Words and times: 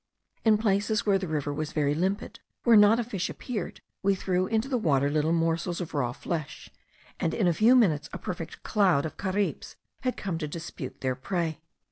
In 0.43 0.57
places 0.57 1.05
where 1.05 1.19
the 1.19 1.27
river 1.27 1.53
was 1.53 1.73
very 1.73 1.93
limpid, 1.93 2.39
where 2.63 2.75
not 2.75 2.99
a 2.99 3.03
fish 3.03 3.29
appeared, 3.29 3.81
we 4.01 4.15
threw 4.15 4.47
into 4.47 4.67
the 4.67 4.79
water 4.79 5.11
little 5.11 5.31
morsels 5.31 5.79
of 5.79 5.93
raw 5.93 6.11
flesh, 6.11 6.71
and 7.19 7.35
in 7.35 7.47
a 7.47 7.53
few 7.53 7.75
minutes 7.75 8.09
a 8.11 8.17
perfect 8.17 8.63
cloud 8.63 9.05
of 9.05 9.17
caribes 9.17 9.75
had 9.99 10.17
come 10.17 10.39
to 10.39 10.47
dispute 10.47 11.01
their 11.01 11.13
prey. 11.13 11.61